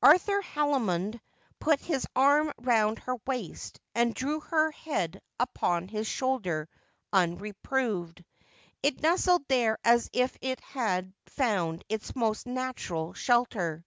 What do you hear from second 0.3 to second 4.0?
Haldimond put his arm round her waist